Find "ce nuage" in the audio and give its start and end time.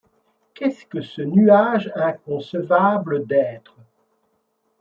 1.01-1.91